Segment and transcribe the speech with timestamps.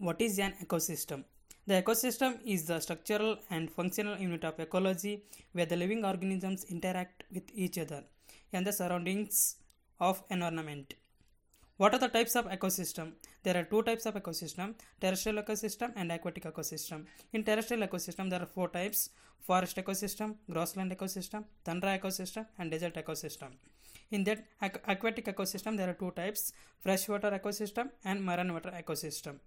[0.00, 1.24] What is an ecosystem?
[1.66, 5.24] The ecosystem is the structural and functional unit of ecology
[5.54, 8.04] where the living organisms interact with each other
[8.52, 9.56] and the surroundings
[9.98, 10.94] of environment.
[11.78, 13.14] What are the types of ecosystem?
[13.42, 17.06] There are two types of ecosystem, terrestrial ecosystem and aquatic ecosystem.
[17.32, 19.10] In terrestrial ecosystem, there are four types,
[19.40, 23.50] forest ecosystem, grassland ecosystem, tundra ecosystem and desert ecosystem.
[24.12, 24.46] In that
[24.86, 29.40] aquatic ecosystem, there are two types, freshwater ecosystem and marine water ecosystem.